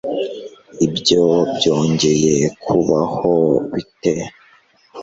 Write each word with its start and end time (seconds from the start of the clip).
ibyo 0.85 1.23
byongeye 1.55 2.35
kubaho 2.63 3.33
bite 3.73 4.13